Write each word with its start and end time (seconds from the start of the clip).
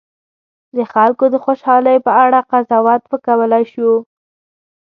د 0.75 0.77
خلکو 0.93 1.25
د 1.33 1.35
خوشالي 1.43 1.95
په 2.05 2.11
اړه 2.23 2.39
قضاوت 2.51 3.01
وکولای 3.11 3.63
شو. 3.73 3.91